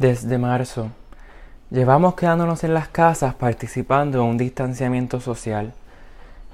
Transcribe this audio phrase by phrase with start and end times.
[0.00, 0.88] Desde marzo,
[1.68, 5.74] llevamos quedándonos en las casas participando en un distanciamiento social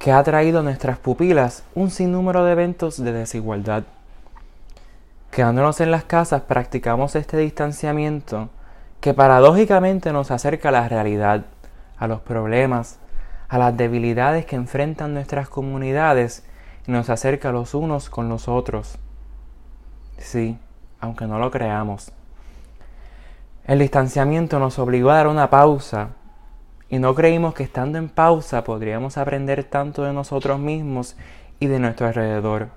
[0.00, 3.84] que ha traído a nuestras pupilas un sinnúmero de eventos de desigualdad.
[5.30, 8.48] Quedándonos en las casas practicamos este distanciamiento
[9.00, 11.44] que paradójicamente nos acerca a la realidad,
[11.98, 12.98] a los problemas,
[13.48, 16.44] a las debilidades que enfrentan nuestras comunidades
[16.88, 18.98] y nos acerca los unos con los otros.
[20.18, 20.58] Sí,
[20.98, 22.12] aunque no lo creamos.
[23.66, 26.10] El distanciamiento nos obligó a dar una pausa
[26.88, 31.16] y no creímos que estando en pausa podríamos aprender tanto de nosotros mismos
[31.58, 32.68] y de nuestro alrededor,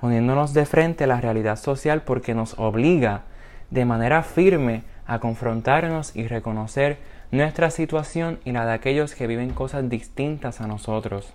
[0.00, 3.22] poniéndonos de frente a la realidad social porque nos obliga
[3.70, 6.98] de manera firme a confrontarnos y reconocer
[7.32, 11.34] nuestra situación y la de aquellos que viven cosas distintas a nosotros.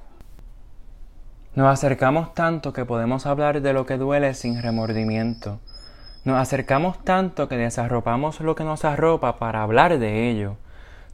[1.53, 5.59] Nos acercamos tanto que podemos hablar de lo que duele sin remordimiento
[6.27, 10.57] nos acercamos tanto que desarropamos lo que nos arropa para hablar de ello.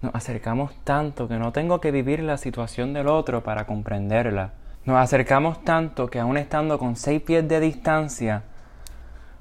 [0.01, 4.53] Nos acercamos tanto que no tengo que vivir la situación del otro para comprenderla.
[4.85, 8.41] Nos acercamos tanto que aun estando con seis pies de distancia,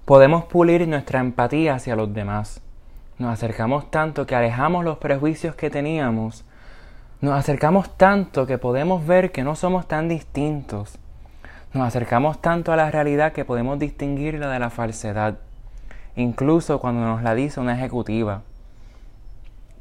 [0.05, 2.61] podemos pulir nuestra empatía hacia los demás.
[3.17, 6.45] Nos acercamos tanto que alejamos los prejuicios que teníamos.
[7.23, 10.98] Nos acercamos tanto que podemos ver que no somos tan distintos.
[11.73, 15.39] Nos acercamos tanto a la realidad que podemos distinguirla de la falsedad
[16.16, 18.42] incluso cuando nos la dice una ejecutiva.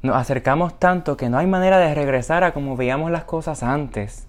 [0.02, 4.28] Nos acercamos tanto que no hay manera de regresar a como veíamos las cosas antes.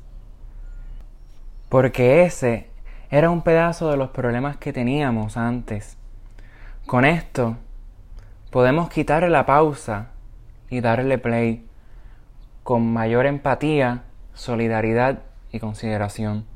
[1.69, 2.69] Porque ese
[3.11, 5.97] era un pedazo de los problemas que teníamos antes.
[6.87, 7.57] Con esto
[8.51, 10.09] podemos quitarle la pausa
[10.69, 11.67] y darle play
[12.63, 14.03] con mayor empatía,
[14.35, 16.52] solidaridad y consideración.